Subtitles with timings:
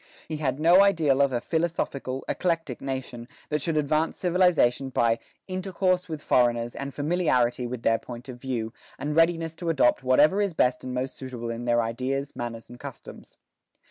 [0.27, 6.09] He had no ideal of a philosophical, eclectic nation, that should advance civilization by "intercourse
[6.09, 10.55] with foreigners and familiarity with their point of view, and readiness to adopt whatever is
[10.55, 13.37] best and most suitable in their ideas, manners, and customs."